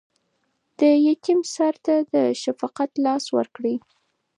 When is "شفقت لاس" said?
2.43-3.25